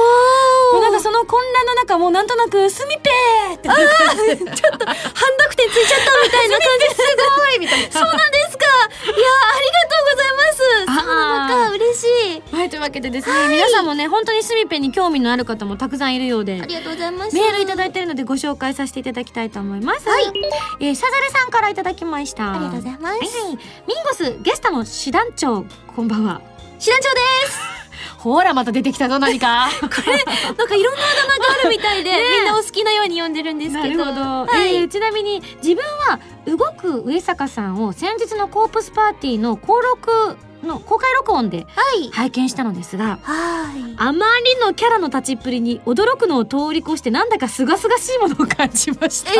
[0.76, 4.52] ーうなんかその混乱の中、もうなんとなく、スミペーってなる感じで。
[4.56, 6.96] ちょっと、半濁点ついちゃったみたいな感じ。
[6.96, 7.02] す
[7.38, 7.92] ごいみたいな。
[7.92, 12.06] そうなんですかいやありがとうございますそうなのか、嬉し
[12.38, 12.56] い。
[12.56, 17.36] はい、というわけでですね、皆さんもね、本当にスミペに興味のある方もたくさんいるようであ、りがとうございます。
[17.36, 20.08] メールいただいてるのでご紹介させていただきたいと思います。
[20.10, 20.32] はい。
[20.80, 22.52] えー、サザレさんからいただきました。
[22.52, 23.04] ありがとうございます。
[23.04, 23.30] はいはい。
[23.52, 23.58] ミン
[24.04, 25.66] ゴス、ゲストの師団長、
[25.96, 26.42] こんばんは。
[26.80, 27.60] 師団長です
[28.18, 29.70] ほら、また出てきたぞ、何か。
[29.82, 33.98] なんかいろんなあだ名があるみたいで、 みんなお好きなように呼んでるんですなけど。
[33.98, 34.22] るほど。
[34.22, 34.76] はい。
[34.76, 42.10] えーちなみに、自分は、動く上坂さんを先日のコープスパーティーの登録の公開録音ではい。
[42.12, 43.94] 拝見したのですが、はい。
[43.98, 49.32] あまりのキャラの立ちっぷりに驚くのを通り越してなんだか清々しいものを感じました。
[49.34, 49.36] え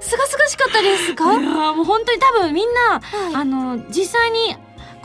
[0.00, 1.32] すがすがしかったですか？
[1.32, 4.56] いやーもう本当に多分みんな、はいあの実際に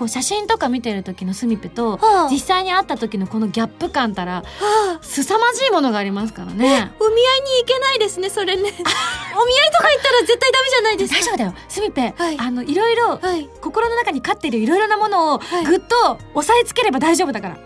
[0.04, 6.92] こう写真とか見てる時のスミペと、はあ実際に会った時のこのギャップ感たらはあ、凄まじいものがありますからね。
[7.00, 8.64] お見合いに行けないですね、それね。
[8.64, 11.20] お見合いとか行ったら絶対ダメじゃないですか。
[11.20, 13.50] 大丈夫だよスミペ、はいあのいろいろはい。
[13.62, 17.58] 心の中に飼ってるいろいろなものをはいぐっと押さえつければ大丈夫だから。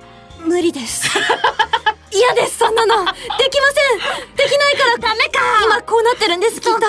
[0.45, 1.10] 無理です。
[2.13, 3.06] 嫌です、そんなの。
[3.06, 4.36] できません。
[4.36, 4.97] できないから。
[5.10, 5.39] ダメか。
[5.63, 6.73] 今こうなってるんです、きっと。
[6.73, 6.84] はい。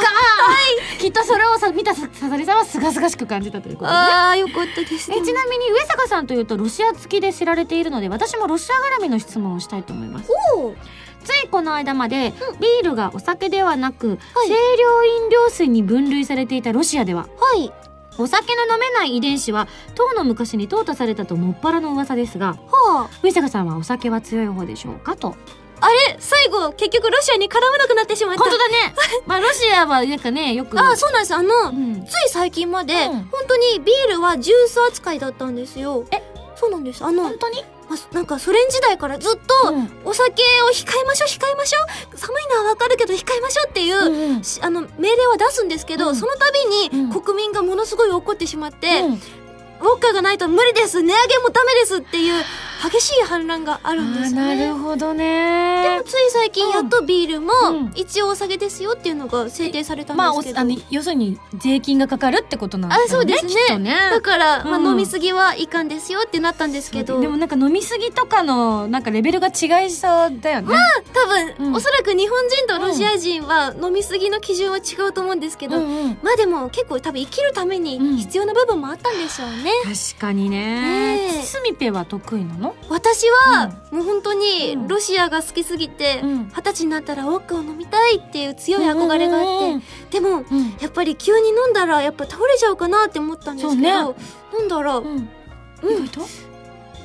[0.98, 3.96] きっとそれをさ見たささざりさんはすがすがしく感じたということで。
[3.96, 5.10] ねああ、よかったです。
[5.12, 10.30] えちなみに上坂さんというとロシア好きで知られているので私もロシア絡みの質問をしたいと思います。
[10.56, 10.76] おう
[11.24, 14.18] ついこの間までビールがお酒ではなく、はい。
[14.46, 17.22] 清涼飲料水に分類されていたロシアでは。
[17.22, 17.72] はい。
[18.18, 25.36] お酒の飲めない遺伝子は当の昔に淘汰されたともっぱらの噂ですがは上坂さんはお酒は強い方でしょうかと
[25.80, 25.86] あ。
[25.86, 28.42] あれ最後、結局ロシアに絡まなくなってしまった。
[28.42, 28.94] 本当だね。
[29.26, 30.78] まあロシアはなんかねよく。
[30.78, 31.34] ああ、そうなんです。
[31.34, 32.04] あの、うん。
[32.06, 33.28] つい最近まで、うん。
[33.30, 36.04] 本当にビールはジュース扱いだったんですよ。
[36.10, 36.22] え？
[36.56, 37.04] そうなんです。
[37.04, 37.64] あの、本当に？
[37.88, 39.90] まなんかソ連時代からずっと、うん。
[40.04, 41.78] お酒を控えましょう控えましょ
[42.14, 42.18] う。
[42.18, 44.44] 寒いのはわかるけど控えましょうっていう、うんうん。
[44.44, 46.16] しあの命令は出すんですけど、うん。
[46.16, 47.22] その度に、うん。
[47.22, 49.22] 国民がものすごい怒ってしまって、うん
[49.80, 51.02] ウォッカがないと無理です。
[51.02, 52.44] 値上げもダメですっていう
[52.90, 57.92] 激しい反乱があるんですよあーなねるほどでねもつい最近やっとビールもうん。
[57.96, 63.78] 一応お下げですよっていうのが制定されたんまあおですけど、あの要するに税金がかかるってことなんだろあそうですね。
[63.78, 63.96] ね。
[64.12, 64.86] だから、まあ、うん。
[64.90, 67.20] 飲みすぎはいかんですよってなったんですけど。
[67.20, 70.76] でもなんか飲みすぎとかのなんかレベルが違いそうだよね。
[71.12, 71.26] 多
[71.58, 71.74] 分、うん。
[71.74, 76.18] おそらく日本人とロシア人は飲みすぎの基準は違うと思うんですけど、うんうん。
[76.22, 79.67] まあでも結構多分生きるために必要な部分もあったんでしょうね。
[79.84, 81.16] 確かにね。
[81.18, 81.42] ねえ。
[81.42, 82.74] スミペは得意なの？
[82.88, 84.88] 私はもう本当にうん。
[84.88, 86.48] ロシアが好きすぎてうん。
[86.48, 90.76] 二十歳になったらウォッカを飲みたいっていう強い憧れがあってでもうん。
[90.80, 95.06] やっぱり急に飲んだらやっぱ倒れちゃうかなって思ったんですけど、そう飲んだら「うん。
[95.06, 95.28] うん。
[95.82, 96.47] 意外と？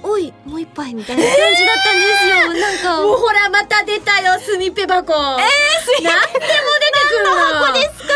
[0.03, 2.61] おいもう一杯」みたいな感じだったんですよ。
[2.61, 5.13] なんかもうほらまた出たよスミペ箱。
[5.13, 5.19] えー、
[5.83, 6.13] スミペ。
[6.13, 7.31] なんでも出てくるの。
[7.65, 8.13] 箱ですか？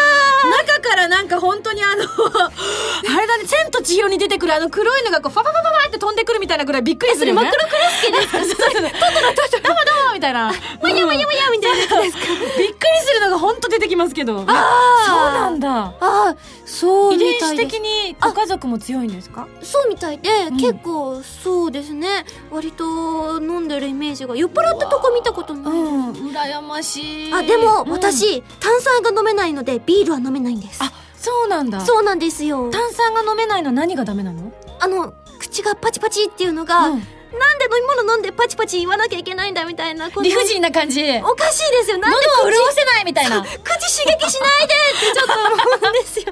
[0.77, 7.43] 中からなんか本当にあの あれだね千と千尋に出てくるあの黒いのがこうファファファファって飛んでくるみたいなぐらいびっくりするよね。
[7.43, 8.37] マクロクロスケですか。
[8.39, 8.71] そうそうそう。
[8.71, 10.53] トトロトトロどうもどうもみたいな。
[10.81, 12.33] むにゃむにゃむにゃみたいなやつですか。
[12.57, 14.43] びっくりするのが本当出てきますけど。
[14.47, 15.69] あそうなんだ。
[15.69, 19.47] ああそう遺み伝子的にご家族も強いんですか？
[19.63, 22.25] そうみたいで、ん結構そうですね。
[22.51, 24.35] 割と飲んでるイメージが。
[24.35, 26.11] 酔っ払ったとこ見たことない、ん。
[26.13, 27.33] 羨ましい。
[27.33, 27.91] あでも、うん。
[27.91, 30.83] 私炭酸が飲めないのでビールは飲めないんです。
[30.83, 31.81] あそうなんだ。
[31.81, 32.69] そうなんですよ。
[32.69, 34.51] 炭酸が飲めないの何がダメなの？
[34.79, 37.03] あの口がパチパチっていうのが、うん。
[37.27, 41.01] なんで飲み物飲んでパチパチ言わなきゃいけないんだみたいな理不尽な感じ。
[41.21, 41.97] おかしいですよ。
[41.97, 43.41] なんで喉を潤せないみたいな。
[43.41, 46.25] 口 口刺激しないでってちょっと思うんですよ。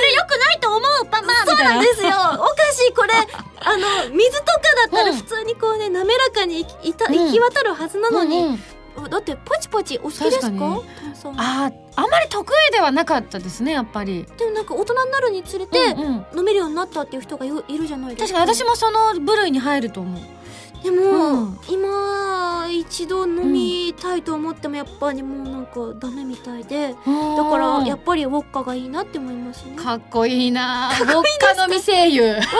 [0.00, 1.46] れ良くないと思うパパ。
[1.46, 2.09] そうなんですよ
[2.92, 3.76] これあ
[4.08, 7.14] の水とかだったらうん普通にこうね滑らかにいいたうん。
[7.26, 8.60] 行き渡るはずなのに、うんうん
[9.08, 10.48] だってパチパチお好きですか？
[10.50, 10.62] 確か
[11.38, 14.26] ああんまり得意ではなかったですねやっぱり。
[14.36, 15.78] でもなんか大人になるにつれて、
[16.36, 18.38] 飲めるようになったっていう人がいるいるじゃないですか。
[18.40, 20.20] 確かに私もその部類に入ると思う
[20.82, 21.58] でも、うん。
[21.68, 29.74] 今一度飲みたいと思ってもやっぱりもうなんかダメみたいでだからやっぱりウォッカがいいなって思いますね。
[29.76, 30.90] かっこいいな。
[30.90, 31.22] ウォッ
[31.56, 32.56] カ飲み声優そんなジャンルが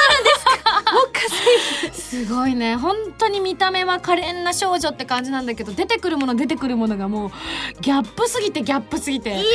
[0.00, 0.43] あるんです
[0.82, 2.76] かウォッカ声優すごいね。
[2.76, 7.30] 本当に見た目は可憐な少女って感じなんだけど出てくるもの出てくるものがもう
[7.80, 9.30] ギャップすぎてギャップすぎて。
[9.30, 9.50] いやいやい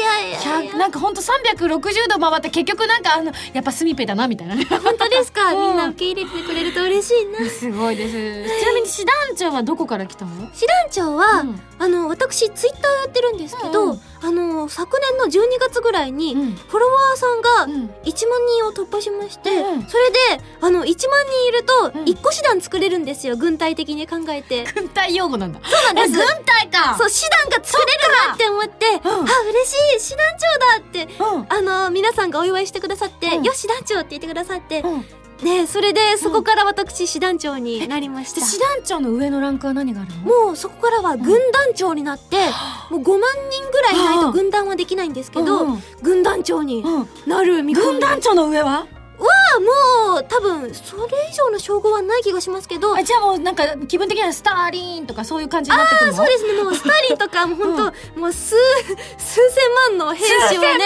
[0.00, 4.54] やいやい100やなんかほんと360度回って結局なんかあのやっぱスミペだなみたいな。
[4.54, 5.56] ね本当ですか、 う。
[5.56, 7.48] んみんな受け入れてくれると嬉しいな。
[7.48, 8.60] すごいです。
[8.60, 10.48] ちなみに師団長はどこから来たの？
[10.54, 11.60] 師団長は、うん。
[11.78, 14.00] あの私ツイッターやってるんですけど、うんうん。
[14.22, 16.54] あの昨年の12月ぐらいに、うん。
[16.54, 17.90] フォロワーさんがうん。
[18.04, 19.82] 1万人を突破しまして、うん。
[19.86, 22.04] それであの1万人いるとうん。
[22.04, 24.64] 1個師団作れるんですよ軍隊的に考えて。
[24.74, 25.60] 軍隊用語なんだ。
[25.62, 26.18] そうなんです。
[26.18, 26.96] 軍隊か。
[26.98, 29.28] そう師団が作れるなって思って、うん。
[29.28, 31.46] あ嬉しい師団長だってうん。
[31.48, 33.42] あの皆さんがお祝いしてくださって、うん。
[33.42, 35.06] よし師団長って言ってくださって、うん。
[35.42, 38.40] ねそれでそこから私師団長になりました。
[38.40, 40.46] で師団長の上のランクは何があるの？
[40.46, 42.36] もうそこからは軍団長になって、
[42.90, 45.82] もう5万人ぐらいいないと軍団はできないんですけど、うんうん。
[46.02, 47.84] 軍団長にうんなる見込み。
[47.92, 48.86] 軍団長の上は？
[49.18, 52.96] もう多分それ以上の称号はない気がしますけど。
[52.96, 56.16] あじゃあもうなんか気分的にはスターリーンとかそういう感じになってくるの？
[56.16, 56.62] そうですね。
[56.62, 58.56] もうスターリンとかもう本当、 もう数
[59.18, 60.78] 数千万の兵士をね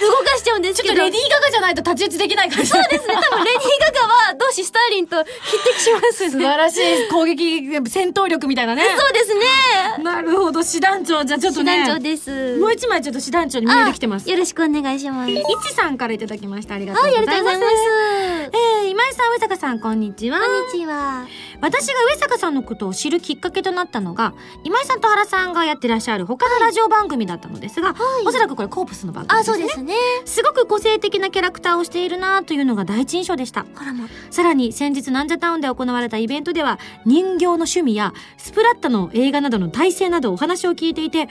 [0.00, 0.94] 動かしちゃうんですけど。
[0.94, 2.70] ちょっとレディー・ガガじゃないと太刀打ちできない感じ。
[2.70, 3.14] そうですね。
[3.30, 6.30] 多分レディー・ガガは同志スターリンと匹敵しますね。
[6.30, 8.96] 素晴らしい攻撃戦闘力みたいなね。
[8.98, 10.02] そうですね。
[10.02, 11.22] なるほど師団長。
[11.24, 11.82] じゃあちょっとね。
[11.82, 12.56] 師団長です。
[12.56, 14.30] もう一枚ちょっと師団長にメール来てます。
[14.30, 15.30] よろしくお願いします。
[15.30, 16.74] いちさんからいただきました。
[16.74, 20.38] ありがとうございますえー今今井さん、上坂さん、こんにちは。
[20.38, 21.26] こんにちは。
[21.60, 24.32] 私が上坂さんのことを知るきっかけとなったのが、
[24.62, 29.58] 今井さんと原さんがやってらっしゃる他のラジオ番組だったのですが、おそらくこれコープスの番組あ、ですね。
[29.58, 29.94] そうですね。
[30.24, 33.66] すごく個性的なキャラクターをしているなというのが第一印象でした。
[33.74, 34.08] あらま。
[34.30, 41.28] さらに先日ナンジャタウンで行われたイベントでは人形の趣味やスプラッタの映画などの体制などお話を聞いていて、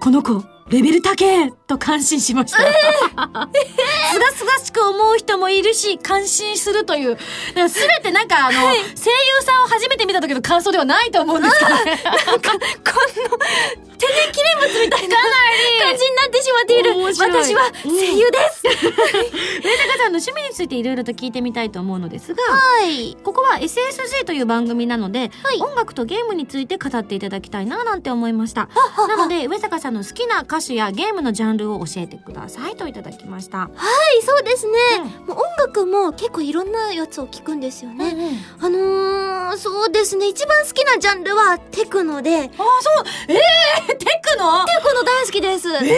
[0.00, 2.58] この子、レベル高えと感心しました。
[2.58, 2.68] すが
[4.32, 8.82] すがしく思う人もいるし、感心するという、すべてなんかあの、声優
[9.42, 12.02] さんを初めて見た時の感想ではないと思うんですけどね。
[12.04, 12.58] なんか、こ
[13.80, 16.96] の、天然記念物みたいな感じになってしまっている。
[17.02, 18.62] 私は声優です。
[18.62, 23.16] 上坂さんの趣味についていろいろと聞いてみたいと思うのですが、はい。
[23.24, 28.68] ここは SSG という番組なので、はい音楽とゲームについて語っていただきたいななんて思いました。
[29.08, 33.58] なので、上坂さんの好きな歌手やゲームのジャンルを教えてくださいといただきました。
[33.58, 34.78] はい、そうですね。
[35.26, 38.38] もう音楽も結構いろんなやつを聞くんですよね。
[38.60, 40.28] あのー、そうですね。
[40.28, 44.64] 一番好きなジャンルはテクノで、テああ、そう、ええテクノ？
[44.64, 45.68] クノ大好きです。
[45.68, 45.88] え電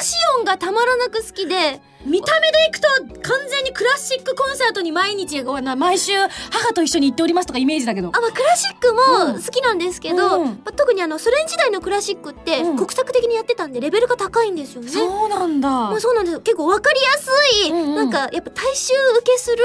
[0.00, 2.88] 子音がたまらなく好きで、見た目でいくと
[3.22, 6.12] 完全にクラシックコンサートに毎日、ごめんな毎週
[6.50, 8.08] 母と一緒に行っておりますとかイメージだけど。
[8.08, 9.00] あ、まあ、クラシックも
[9.34, 10.46] 好きなんですけど、うん。
[10.46, 12.76] まあ、特にあの、ソ連時代のクラシックってうん。
[12.76, 14.88] 国策的にやってたんでレベルが高いんですよね。
[14.88, 15.68] そうなんだ。
[15.68, 16.34] まあ、そうなんです。
[16.34, 17.30] よ結構わかりやす
[17.68, 17.94] い、うんうん。
[17.94, 19.58] なんかやっぱ大衆受けする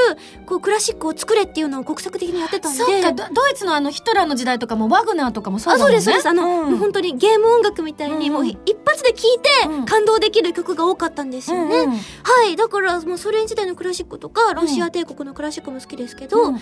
[0.45, 2.78] こうクラシックを作れっていうのを国策的にやってたんで。
[2.78, 5.97] そっか、ドドイツのあのヒトラーの時代とかもワグナーとかもそうだもんね。
[5.97, 6.41] あそうですそうです。
[6.41, 6.78] あの、うん。
[6.78, 9.36] 本当にゲーム音楽みたいにうんもう一発で聴い
[9.67, 9.86] うん。
[9.86, 16.53] て感動できる曲が多かったんですよね、うんうんはいだからもうソ連時代のクラシックとかロシア帝国のクラシックも好きですけど、うん。
[16.53, 16.61] まあ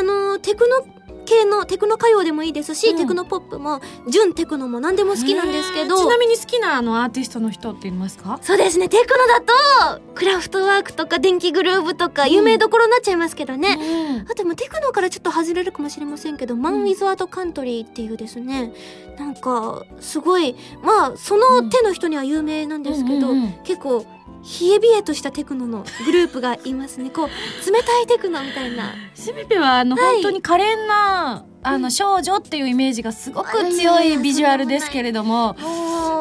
[0.00, 0.86] あのテクノ
[1.24, 2.96] 系のテクノ歌謡でもいいですし、うん。
[2.98, 8.38] テクノポップも純テクノも何でも好きなんですけど、ちなみに好きなあのアーティストの人って言いますか？
[8.42, 13.78] そうですねテクノだとクラフトワークとか電気グルーヴとか有名どころになっちゃいますけどね、
[14.30, 18.72] あともテクノからちょっと外れるかもしれませんけど、マン・ウィズ・アート・カントリーっていうですね
[19.18, 23.52] なんかすごいまあその手の人には有名なんですけど、うんうんうん。
[23.62, 24.04] 結構
[24.42, 27.10] 冷え冷えとしたテクノのグループがいますね。
[27.10, 27.28] こう
[27.70, 28.94] 冷たいテクノみたいな。
[29.14, 30.14] シミペはあの、はい。
[30.14, 35.54] 本当に可憐なあの少女っていうイメージがすごく強いビジュアルですけれども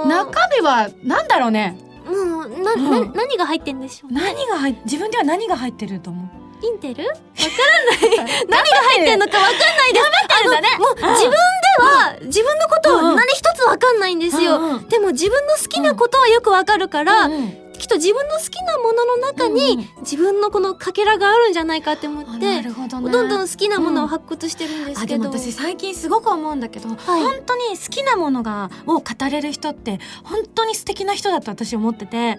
[0.05, 1.77] 中身はなんだろうね。
[2.05, 2.89] もうな、うん。
[3.07, 4.21] な何が入ってんでしょうね。
[4.21, 6.65] 何が入っ自分では何が入ってると思う？
[6.65, 7.07] インテル？
[7.07, 8.27] わからない。
[8.49, 10.05] 何が入ってんのかわかんないです。
[10.29, 11.37] あのもう自分で
[11.79, 14.87] は自分のことを何一つわかんないんですよ、うんうん。
[14.89, 19.55] でも自分の好きなことはよくわかるから、うんうんきっと自分の好きなものの中うん。
[19.55, 26.95] に自分のこのかけらがあるんじゃないかって思あって、どんどん好きなものを発掘してるんですあでけど、も私最近すごく思うんだけど、い。
[26.95, 32.37] 本当に好きなものがを語れる人って本当に素敵な人だと私思ってて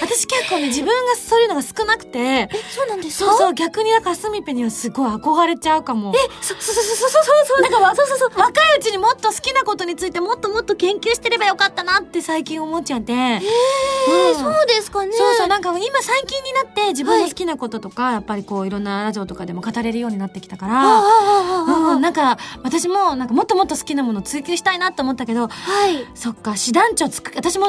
[0.00, 3.30] 私結構ね自分がそういうのが少なくてえそうなんですか？
[3.30, 6.12] そうそう逆にだからスミペにはすごい憧れちゃうかも。
[6.40, 8.30] そそうそうそうそうそうそうなんそうそうそう。
[8.36, 14.34] 若いうちにもっと好きなことについてもっともっと研究してればよかったなって最近思っちゃって、えうん。
[14.34, 15.12] そうですかね。
[15.12, 26.06] そうそうなんか今最近になって自分の好きなこととか、やっぱりこういろんなラジオとかでも語れるようになってきたから、うん、なんか私もなんかもっともっと好きなものを追求したいなと思ったけどはい。
[26.14, 27.68] そっか師団長つく私も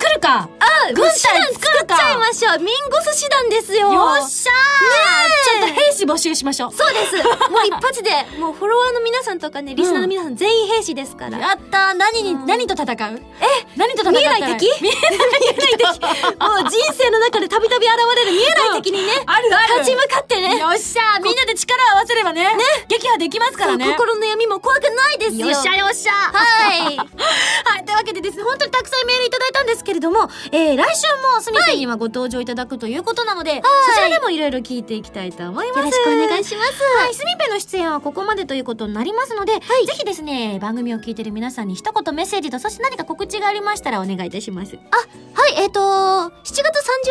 [0.00, 0.48] 作るか？
[0.60, 1.34] あ軍隊作
[1.78, 2.58] るか作っちゃいましょう。
[2.58, 3.92] ミンゴス師団ですよ。
[3.92, 6.72] よっしゃー、ちょっと兵士募集しましょう。
[6.72, 7.16] そうです。
[7.52, 11.94] もう一発でもうフォロワーの皆さんとかねリスナーの皆さん全員兵士ですから、やったー。
[11.94, 12.46] 何に、うん。
[12.46, 13.20] 何と戦う？
[13.40, 14.20] え何と戦った？
[14.30, 14.70] ら見えない敵。
[14.80, 16.00] 見えない敵。
[16.40, 18.32] もう人生の中でたびたび現れる。
[18.32, 19.80] 見えない敵にね、あるある。
[19.80, 20.56] 立ち向かってね。
[20.58, 21.22] よっしゃー。
[21.22, 22.48] みんなで力を合わせればね
[22.88, 23.86] 撃破できますからね。
[23.86, 25.48] 心の闇も怖くないですよ。
[25.50, 26.96] よっしゃよっしゃはい。
[27.70, 35.78] はい、というわけでですね、本当にたくさんメールいただいたんですけれども、えー、来週もスミペにはご登場いただくということなので、そちらでもいろいろ聞いていきたいと思います。
[35.78, 36.82] よろしくお願いします。
[36.98, 39.60] はい、スミペの出演はここまでということになりますので、ぜ
[39.92, 44.76] ひですね、番組を聞いてる皆さんに一言メッセージと、そして何か告知がありましたらお願いいたします。
[44.76, 46.60] はい、えっ、と、7月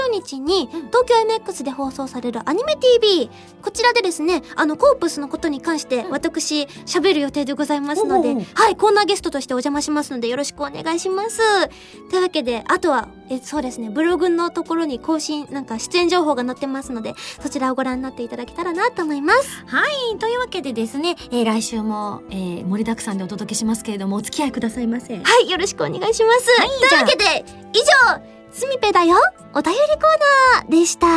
[0.08, 3.30] 30日に、東京 MX で放送されるアニメ TV、
[3.62, 11.40] こちらでですね、あの、コープスのことに関して、私、喋る予定でございますのではい、コーナーゲストとしてお邪魔しますので、よろしくお願いします。
[12.10, 19.66] というわけで、あとは、え、そうですね、ブログのところに更新、なんか出演情報が載ってますので、そちらをご覧になっていただけたらなと思います。
[19.66, 25.18] はい、というわけでですね、えー、来週も、えー、盛りだくさんでお届けしますけれども、お付き合いくださいませ。
[25.18, 26.62] はい、よろしくお願いします。
[26.62, 29.16] はいというわけで、以上、すみぺだよ、
[29.56, 31.08] お便りコーナーでした。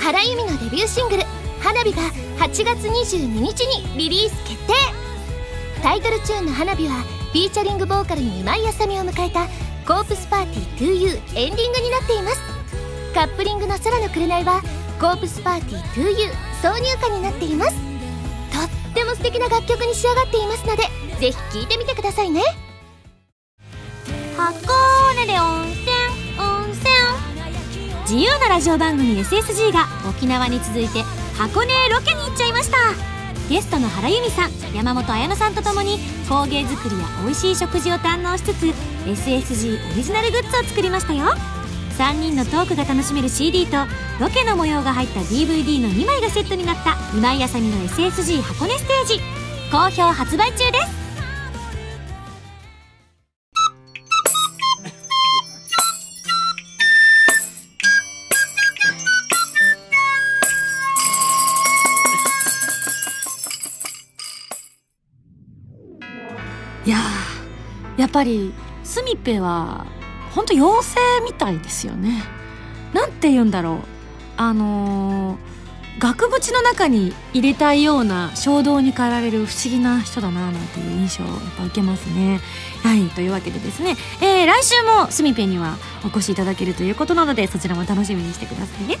[0.00, 1.24] 原由美のデビューシングル
[1.60, 2.02] 「花火」が
[2.38, 5.05] 8月22日にリリース決定
[5.86, 6.94] タイトルチューンの「花火」は
[7.30, 9.46] フィーチャリングボーカルに今井あさみを迎えた
[9.86, 12.40] コープスパーティー 2U エンディングになっています。
[13.14, 14.62] カップリングの空の紅は
[15.00, 17.76] コープスパーティー 2U 挿入歌になっています。
[18.52, 20.82] とっても素敵な楽曲に仕上がっていますので
[21.20, 22.42] ぜひ聴いてみてくださいね。
[24.36, 24.74] 箱
[25.14, 25.86] 根で温泉
[26.36, 26.90] 温泉。
[28.00, 31.04] 自由なラジオ番組 SSG が沖縄に続いて
[31.38, 33.15] 箱根ロケに行っちゃいました。
[33.48, 38.66] ゲストの原由美さん山本彩乃さんとともに工芸作りや美味しい食事を堪能しつつ
[39.06, 41.26] SSG オリジナルグッズを作りましたよ。
[41.96, 43.76] 3人のトークが楽しめる CD と
[44.20, 49.20] ロケの模様が入った DVD の2枚がセットになった今井あさみの SSG 箱根ステージ。
[49.70, 51.05] 好評発売中です。
[68.16, 69.84] ぱりスミペは
[70.34, 72.22] 本当妖精みたいですよね。
[72.94, 73.78] なんて言うんだろう。
[74.38, 75.55] あのー
[75.98, 82.40] 額縁の中に入れたいような衝動に駆られる不思議な人だななんていう印象をやっぱ受けますね。
[82.82, 88.96] はいというわけでですね、えー来週もスミペにはお越しいただけるということなのでそちらも楽しみにしてくださいね。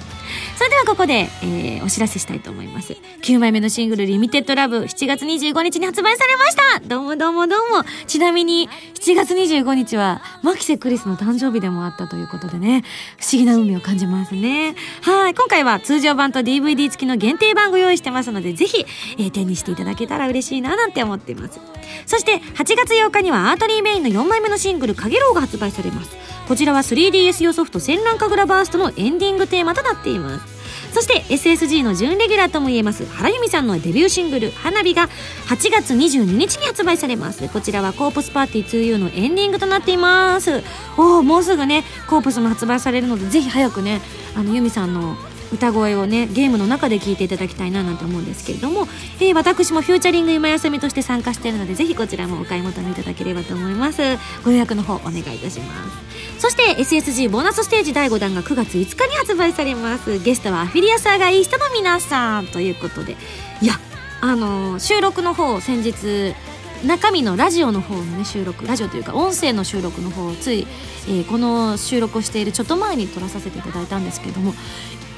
[0.56, 2.96] それではここで、えーお知らせしたいと思います。
[3.22, 12.82] 9枚目のシングル「リミテッドラブ7月25日に発売されましたどうもどうもどうもちなみに7月25日はマキセクリスの誕生日でもあったということでね
[13.18, 18.84] 不思議な運命を感じますねはい今回は通常版と DVD 付きの限定版ご用意してますのでぜひ、
[19.18, 21.60] えー手にしていただけたら嬉しいななんて思っています。
[22.06, 22.40] そして8
[22.76, 26.10] 月8日にはアートリーメインの4枚目のシングル「かげろう」が発売されます。
[26.48, 30.56] こちらは 3DS 用ソフト「戦乱神楽バースト」のエンディングテーマとなっています。
[30.92, 35.10] そして SSG の準レギュラーともいえます原由美さんのデビューシングル「花火」が
[35.48, 37.46] 8月22日に発売されます。
[37.48, 40.62] こちらはコープスパーティー 2U のエンディングとなっています。
[40.96, 44.00] おおもうすぐねコープスも発売されるのでぜひ早くね
[44.34, 45.16] あの由美さんの
[45.52, 48.86] 歌声をねゲームの中で聴いていただきたいななんて思うんですけれども、
[49.20, 54.02] えー私もフューチャリング今休みとして参加しているのでぜひこちらもお買い求めいただければと思います。
[54.44, 56.40] ご予約の方お願いいたします。
[56.40, 60.18] そして SSG ボーナスステージ第5弾が9月5日に発売されます。
[60.18, 63.16] ゲストはアフィリアサーがいい人の皆さんということで。
[63.62, 63.74] いや
[64.20, 66.34] あのー収録の方先日
[66.84, 70.66] 中身のラジオの方のね収録ラジオというか音声の収録の方をつい、
[71.08, 74.54] えーこの収録をしているちょっと前に撮らさせていただいたんですけれども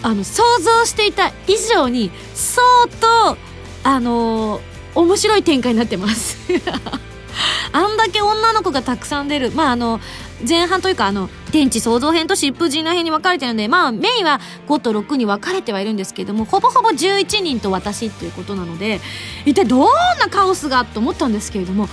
[0.03, 2.63] あの想像していた以上に相
[3.01, 3.37] 当
[3.85, 6.39] あのー面白い展開になってます。
[7.73, 9.53] あんだけ女の子がたくさん出る。
[9.53, 10.01] まああの
[10.49, 19.01] 前半というかあの天地創造編と疾風陣内編に分かれてるのでまあメインは5と6に分かれてはいるんですけれどもほぼほぼ11人と私っていうことなので
[19.47, 19.81] 一体どん
[20.21, 21.89] なカオスがと思ったんですけれども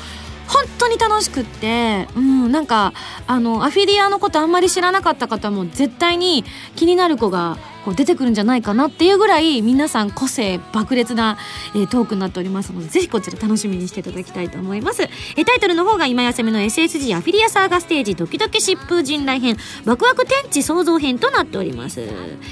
[0.48, 2.94] 本当に楽しくって、うん、なんか
[3.28, 6.44] あのアフィリアのことあんまり知らなかった方も絶対に
[6.76, 11.38] 気になる子がこう出てくるんじゃないかなっていうぐらい皆さん個性爆裂な、
[11.76, 22.02] えートークになっておりますのでぜひこちら楽しみにしていただきたいと思います、えータイトルの方が今休みの SSG アフィリアサーガステージドキドキ疾風陣雷編ワクワク天地創造編となっております。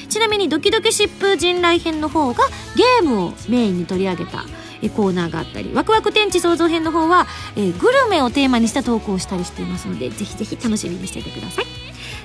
[0.09, 2.43] ちなみにドキドキ疾風陣雷編の方が
[2.75, 4.45] ゲームをメインに取り上げた
[4.83, 7.25] えコーナーがあったりワクワク天地創造編の方は、
[7.55, 11.65] グルメをテーマにした投稿をしたりしていますのでぜひぜひ楽しみにしていてください。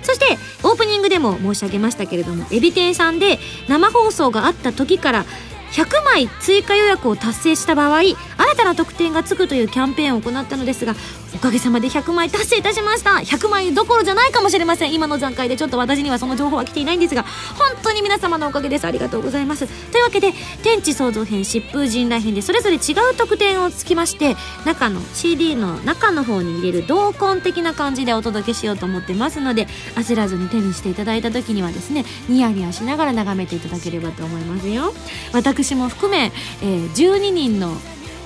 [0.03, 3.39] そしてオープニングでも申し上げましたけれどもエビ天さんで
[3.69, 5.25] 生放送があった時から
[5.73, 8.17] 100枚追加予約を達成した場合新
[8.57, 10.95] たな特典がつくというキャンペーンを行ったのですが
[11.35, 13.11] おかげさまで100枚達成いたしました。
[13.11, 14.95] 100枚どころじゃないかもしれません。
[14.95, 18.87] 今の段階でちょっと私にはその情報は来ていないんですが本当に皆様のおかげです。
[18.87, 19.67] ありがとうございます。
[19.67, 29.67] というわけで天地創造編疾風陣雷編でそれぞれ違う特典をつきまして中の CD の中の方に入れる同梱的な感じでお届けしようと思ってますので
[29.97, 34.95] 焦らずに手にしていただいた時にはですねニヤニヤしながら眺めていただければと思いますよ。
[35.33, 37.77] 私も含め、えー12人の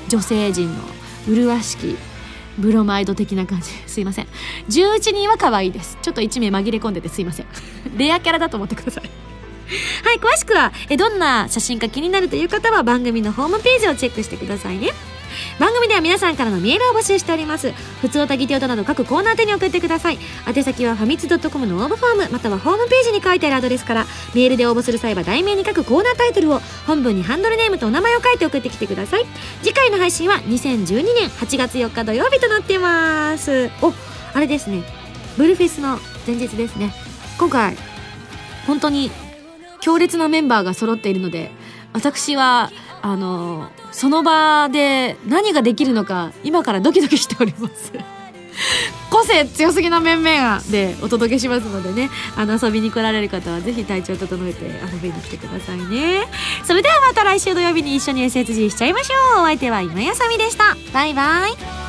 [0.08, 0.82] 女性陣の
[1.28, 1.96] 麗しき
[2.58, 3.70] ブロマイド的な感じ。
[3.86, 4.26] すいません。
[4.68, 5.98] 11人は可愛いです。
[6.02, 7.46] ちょっと1名紛れ込んでてすいません。
[7.96, 9.04] レアキャラだと思ってください。
[10.04, 14.90] はい詳しくはえどんな写真か気になるという方は番組のホームページをチェックしてくださいね。
[15.58, 17.72] 番組では皆さんからのメールを募集しております。
[18.00, 20.18] 普通おたぎておたなど各コーナー宛に送ってください。
[20.46, 29.26] 宛先はファミツドットコムの応募フォームまたはホームページに書いてあるアドレスからメールで応募する際は題名に書くコーナータイトルを本文にハンドルネームとお名前を書いて送ってきてください。
[29.62, 33.70] 次回の配信は2012年8月4日土曜日となってます。
[33.82, 33.92] お
[34.34, 34.82] あれですね。
[35.36, 36.92] ブルフェスの前日ですね。
[37.38, 37.76] 今回
[38.66, 39.10] 本当に
[39.80, 41.50] 強烈なメンバーが揃っているので
[41.92, 42.70] 私は
[43.02, 47.92] あのその場で何ができるのか今からドキドキしております。
[49.10, 56.26] 個性強すぎな面々でお届けしますのでねあの遊びに来られる方は是非体調整えて遊びに来てくださいね。
[56.64, 59.42] それではまた来週土曜日に一緒に SSG しちゃいましょう。
[59.42, 60.76] お相手は今やさみでした。
[60.92, 61.81] バイバイ。